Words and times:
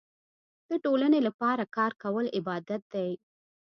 د 0.69 0.71
ټولنې 0.83 1.19
لپاره 1.27 1.63
کار 1.75 1.91
کول 2.03 2.25
عبادت 2.37 2.81
دی. 2.93 3.09